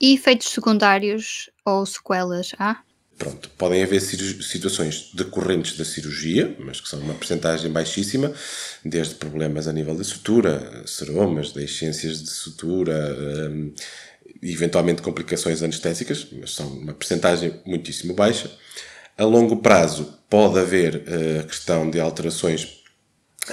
E 0.00 0.14
efeitos 0.14 0.48
secundários 0.48 1.48
ou 1.64 1.86
sequelas 1.86 2.52
há? 2.58 2.82
Pronto, 3.22 3.48
podem 3.50 3.84
haver 3.84 4.00
situações 4.00 5.12
decorrentes 5.14 5.76
da 5.76 5.84
cirurgia, 5.84 6.56
mas 6.58 6.80
que 6.80 6.88
são 6.88 6.98
uma 6.98 7.14
percentagem 7.14 7.70
baixíssima, 7.70 8.32
desde 8.84 9.14
problemas 9.14 9.68
a 9.68 9.72
nível 9.72 9.94
de 9.94 10.02
sutura, 10.02 10.82
seromas, 10.86 11.52
deiscências 11.52 12.20
de 12.20 12.30
sutura, 12.30 13.16
um, 13.48 13.72
eventualmente 14.42 15.02
complicações 15.02 15.62
anestésicas, 15.62 16.26
mas 16.32 16.54
são 16.54 16.66
uma 16.68 16.92
percentagem 16.92 17.60
muitíssimo 17.64 18.14
baixa. 18.14 18.50
A 19.16 19.24
longo 19.24 19.56
prazo 19.56 20.18
pode 20.28 20.58
haver 20.58 20.96
uh, 20.96 21.40
a 21.40 21.42
questão 21.44 21.90
de 21.90 22.00
alterações 22.00 22.80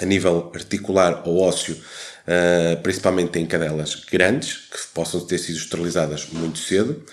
a 0.01 0.05
nível 0.05 0.51
articular 0.53 1.23
ou 1.27 1.41
ósseo, 1.41 1.75
uh, 1.75 2.81
principalmente 2.81 3.37
em 3.37 3.45
cadelas 3.45 3.95
grandes, 3.95 4.57
que 4.57 4.87
possam 4.93 5.19
ter 5.21 5.37
sido 5.37 5.57
esterilizadas 5.57 6.27
muito 6.31 6.59
cedo. 6.59 7.03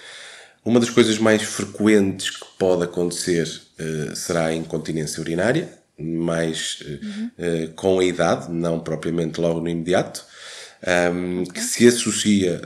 Uma 0.64 0.80
das 0.80 0.90
coisas 0.90 1.18
mais 1.18 1.42
frequentes 1.42 2.30
que 2.30 2.46
pode 2.58 2.84
acontecer 2.84 3.44
uh, 3.44 4.14
será 4.14 4.46
a 4.46 4.54
incontinência 4.54 5.20
urinária, 5.20 5.68
mais 5.98 6.80
uhum. 6.82 7.30
com 7.74 7.98
a 7.98 8.04
idade, 8.04 8.52
não 8.52 8.78
propriamente 8.78 9.40
logo 9.40 9.60
no 9.62 9.68
imediato, 9.70 10.26
um, 11.12 11.44
que 11.44 11.60
se 11.60 11.86
associa 11.86 12.60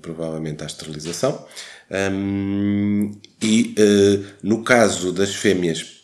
provavelmente 0.00 0.62
à 0.62 0.66
esterilização. 0.66 1.46
Um, 1.90 3.12
e 3.42 3.74
uh, 3.78 4.24
no 4.42 4.62
caso 4.64 5.12
das 5.12 5.34
fêmeas, 5.34 6.02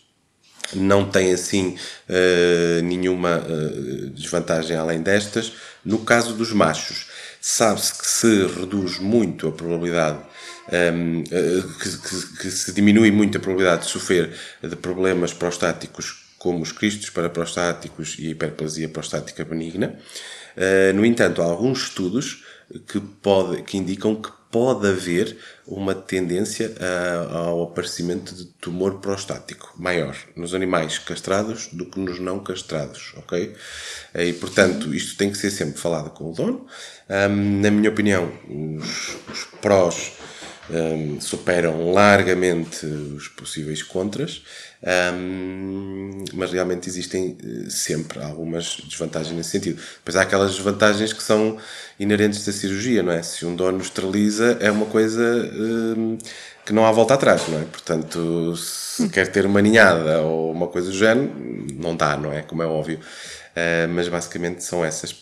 não 0.74 1.10
tem 1.10 1.32
assim 1.32 1.76
uh, 2.08 2.82
nenhuma 2.82 3.38
uh, 3.38 4.10
desvantagem 4.10 4.76
além 4.76 5.02
destas. 5.02 5.52
No 5.84 6.00
caso 6.00 6.34
dos 6.34 6.52
machos, 6.52 7.06
sabe-se 7.40 7.98
que 7.98 8.06
se 8.06 8.46
reduz 8.46 8.98
muito 8.98 9.48
a 9.48 9.52
probabilidade, 9.52 10.18
um, 10.92 11.24
que, 11.24 11.98
que, 11.98 12.36
que, 12.42 12.50
se 12.50 12.72
diminui 12.72 13.10
muito 13.10 13.38
a 13.38 13.40
probabilidade 13.40 13.86
de 13.86 13.90
sofrer 13.90 14.30
de 14.62 14.76
problemas 14.76 15.32
prostáticos 15.32 16.26
como 16.38 16.62
os 16.62 16.72
cristos 16.72 17.10
paraprostáticos 17.10 18.16
e 18.18 18.28
a 18.28 18.30
hiperplasia 18.30 18.88
prostática 18.88 19.44
benigna. 19.44 19.98
No 20.94 21.04
entanto, 21.04 21.42
há 21.42 21.44
alguns 21.44 21.84
estudos 21.84 22.44
que, 22.86 23.00
pode, 23.00 23.62
que 23.62 23.76
indicam 23.76 24.14
que 24.14 24.30
pode 24.50 24.86
haver 24.88 25.36
uma 25.66 25.94
tendência 25.94 26.74
a, 26.80 27.38
ao 27.38 27.62
aparecimento 27.62 28.34
de 28.34 28.44
tumor 28.44 28.98
prostático 28.98 29.72
maior 29.76 30.16
nos 30.34 30.52
animais 30.54 30.98
castrados 30.98 31.68
do 31.72 31.86
que 31.86 32.00
nos 32.00 32.18
não 32.18 32.40
castrados, 32.40 33.14
ok? 33.16 33.54
E, 34.14 34.32
portanto, 34.34 34.92
isto 34.92 35.16
tem 35.16 35.30
que 35.30 35.38
ser 35.38 35.50
sempre 35.50 35.78
falado 35.78 36.10
com 36.10 36.30
o 36.30 36.34
dono. 36.34 36.66
Um, 37.08 37.60
na 37.60 37.70
minha 37.70 37.90
opinião, 37.90 38.32
os, 38.48 39.16
os 39.30 39.44
prós 39.60 40.12
um, 40.72 41.20
superam 41.20 41.92
largamente 41.92 42.86
os 42.86 43.28
possíveis 43.28 43.82
contras. 43.82 44.42
Um, 44.82 46.24
mas 46.32 46.52
realmente 46.52 46.88
existem 46.88 47.36
eh, 47.42 47.68
sempre 47.68 48.22
algumas 48.22 48.78
desvantagens 48.88 49.36
nesse 49.36 49.50
sentido. 49.50 49.80
Depois 49.98 50.16
há 50.16 50.22
aquelas 50.22 50.54
desvantagens 50.54 51.12
que 51.12 51.22
são 51.22 51.58
inerentes 51.98 52.46
da 52.46 52.52
cirurgia, 52.52 53.02
não 53.02 53.12
é? 53.12 53.22
Se 53.22 53.44
um 53.44 53.54
dono 53.54 53.80
esteriliza, 53.80 54.56
é 54.58 54.70
uma 54.70 54.86
coisa 54.86 55.22
um, 55.22 56.16
que 56.64 56.72
não 56.72 56.86
há 56.86 56.92
volta 56.92 57.14
atrás, 57.14 57.46
não 57.48 57.60
é? 57.60 57.64
Portanto, 57.64 58.56
se 58.56 59.08
quer 59.10 59.28
ter 59.28 59.44
uma 59.44 59.60
ninhada 59.60 60.22
ou 60.22 60.50
uma 60.50 60.68
coisa 60.68 60.90
do 60.90 60.96
género, 60.96 61.30
não 61.74 61.94
dá, 61.94 62.16
não 62.16 62.32
é? 62.32 62.42
Como 62.42 62.62
é 62.62 62.66
óbvio. 62.66 63.00
Uh, 63.50 63.88
mas 63.90 64.08
basicamente 64.08 64.64
são 64.64 64.82
essas. 64.82 65.14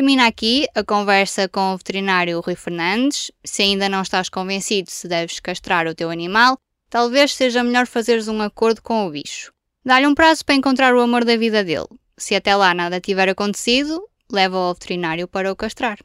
Termina 0.00 0.26
aqui 0.26 0.66
a 0.74 0.82
conversa 0.82 1.46
com 1.46 1.74
o 1.74 1.76
veterinário 1.76 2.40
Rui 2.40 2.54
Fernandes. 2.54 3.30
Se 3.44 3.60
ainda 3.60 3.86
não 3.86 4.00
estás 4.00 4.30
convencido 4.30 4.90
se 4.90 5.06
deves 5.06 5.38
castrar 5.40 5.86
o 5.86 5.94
teu 5.94 6.08
animal, 6.08 6.58
talvez 6.88 7.34
seja 7.34 7.62
melhor 7.62 7.86
fazeres 7.86 8.26
um 8.26 8.40
acordo 8.40 8.80
com 8.80 9.06
o 9.06 9.10
bicho. 9.10 9.52
Dá-lhe 9.84 10.06
um 10.06 10.14
prazo 10.14 10.42
para 10.42 10.54
encontrar 10.54 10.94
o 10.94 11.02
amor 11.02 11.22
da 11.22 11.36
vida 11.36 11.62
dele. 11.62 11.84
Se 12.16 12.34
até 12.34 12.56
lá 12.56 12.72
nada 12.72 12.98
tiver 12.98 13.28
acontecido, 13.28 14.02
leva-o 14.32 14.60
ao 14.60 14.72
veterinário 14.72 15.28
para 15.28 15.52
o 15.52 15.54
castrar. 15.54 15.98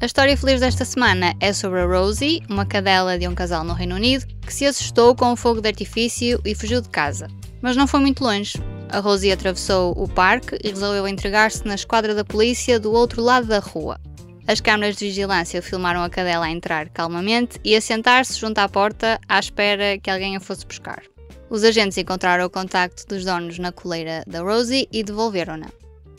A 0.00 0.06
história 0.06 0.38
feliz 0.38 0.60
desta 0.60 0.86
semana 0.86 1.34
é 1.38 1.52
sobre 1.52 1.80
a 1.80 1.84
Rosie, 1.84 2.42
uma 2.48 2.64
cadela 2.64 3.18
de 3.18 3.28
um 3.28 3.34
casal 3.34 3.62
no 3.62 3.74
Reino 3.74 3.96
Unido, 3.96 4.24
que 4.40 4.54
se 4.54 4.64
assustou 4.64 5.14
com 5.14 5.32
o 5.32 5.36
fogo 5.36 5.60
de 5.60 5.68
artifício 5.68 6.40
e 6.46 6.54
fugiu 6.54 6.80
de 6.80 6.88
casa. 6.88 7.28
Mas 7.60 7.76
não 7.76 7.86
foi 7.86 8.00
muito 8.00 8.24
longe. 8.24 8.54
A 8.92 8.98
Rosie 8.98 9.32
atravessou 9.32 9.94
o 9.96 10.06
parque 10.06 10.58
e 10.62 10.68
resolveu 10.68 11.08
entregar-se 11.08 11.66
na 11.66 11.74
esquadra 11.74 12.14
da 12.14 12.26
polícia 12.26 12.78
do 12.78 12.92
outro 12.92 13.22
lado 13.22 13.46
da 13.46 13.58
rua. 13.58 13.98
As 14.46 14.60
câmaras 14.60 14.96
de 14.96 15.06
vigilância 15.06 15.62
filmaram 15.62 16.02
a 16.02 16.10
cadela 16.10 16.44
a 16.44 16.50
entrar 16.50 16.90
calmamente 16.90 17.58
e 17.64 17.74
a 17.74 17.80
sentar-se 17.80 18.38
junto 18.38 18.58
à 18.58 18.68
porta 18.68 19.18
à 19.26 19.38
espera 19.40 19.98
que 19.98 20.10
alguém 20.10 20.36
a 20.36 20.40
fosse 20.40 20.66
buscar. 20.66 21.02
Os 21.48 21.64
agentes 21.64 21.96
encontraram 21.96 22.44
o 22.44 22.50
contacto 22.50 23.06
dos 23.06 23.24
donos 23.24 23.58
na 23.58 23.72
coleira 23.72 24.22
da 24.26 24.42
Rosie 24.42 24.86
e 24.92 25.02
devolveram-na. 25.02 25.70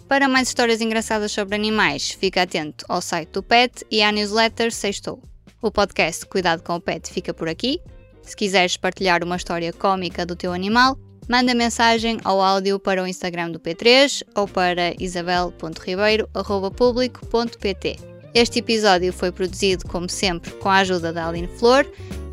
Para 0.07 0.27
mais 0.27 0.47
histórias 0.47 0.81
engraçadas 0.81 1.31
sobre 1.31 1.55
animais, 1.55 2.09
fica 2.09 2.41
atento 2.41 2.86
ao 2.89 3.03
site 3.03 3.29
do 3.33 3.43
PET 3.43 3.86
e 3.91 4.01
à 4.01 4.12
newsletter 4.12 4.71
Sextou. 4.71 5.21
O 5.62 5.69
podcast 5.69 6.25
Cuidado 6.25 6.63
com 6.63 6.75
o 6.75 6.81
Pet 6.81 7.07
fica 7.13 7.36
por 7.36 7.47
aqui. 7.47 7.79
Se 8.23 8.36
quiseres 8.36 8.77
partilhar 8.77 9.23
uma 9.23 9.36
história 9.36 9.71
cómica 9.71 10.25
do 10.25 10.36
teu 10.36 10.51
animal, 10.51 10.97
manda 11.27 11.53
mensagem 11.53 12.17
ao 12.23 12.41
áudio 12.41 12.79
para 12.79 13.03
o 13.03 13.07
Instagram 13.07 13.51
do 13.51 13.59
P3 13.59 14.23
ou 14.36 14.47
para 14.47 14.95
isabel.ribeiro.público.pt. 14.99 17.99
Este 18.33 18.57
episódio 18.59 19.12
foi 19.13 19.31
produzido, 19.31 19.88
como 19.88 20.09
sempre, 20.09 20.49
com 20.53 20.67
a 20.67 20.77
ajuda 20.77 21.13
da 21.13 21.27
Aline 21.27 21.47
Flor. 21.47 21.86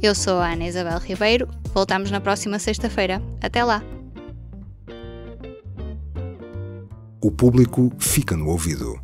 Eu 0.02 0.14
sou 0.14 0.38
a 0.38 0.50
Ana 0.52 0.66
Isabel 0.66 0.98
Ribeiro. 0.98 1.46
Voltamos 1.74 2.10
na 2.10 2.20
próxima 2.20 2.58
sexta-feira. 2.58 3.22
Até 3.40 3.62
lá! 3.62 3.82
O 7.22 7.30
público 7.30 7.92
fica 7.98 8.34
no 8.34 8.48
ouvido. 8.48 8.98